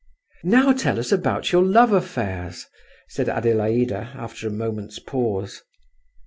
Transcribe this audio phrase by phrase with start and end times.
[0.43, 2.65] "Now tell us about your love affairs,"
[3.07, 5.61] said Adelaida, after a moment's pause.